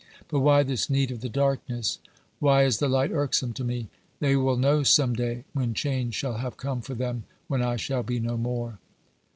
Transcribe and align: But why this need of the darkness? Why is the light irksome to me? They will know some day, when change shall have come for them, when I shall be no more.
But 0.29 0.39
why 0.39 0.63
this 0.63 0.89
need 0.89 1.11
of 1.11 1.21
the 1.21 1.29
darkness? 1.29 1.99
Why 2.39 2.63
is 2.63 2.79
the 2.79 2.89
light 2.89 3.11
irksome 3.11 3.53
to 3.53 3.63
me? 3.63 3.87
They 4.19 4.35
will 4.35 4.57
know 4.57 4.81
some 4.81 5.13
day, 5.13 5.43
when 5.53 5.75
change 5.75 6.15
shall 6.15 6.37
have 6.37 6.57
come 6.57 6.81
for 6.81 6.95
them, 6.95 7.25
when 7.47 7.61
I 7.61 7.75
shall 7.75 8.01
be 8.01 8.19
no 8.19 8.35
more. 8.35 8.79